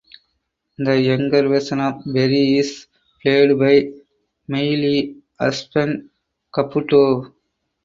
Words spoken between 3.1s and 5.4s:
played by Meili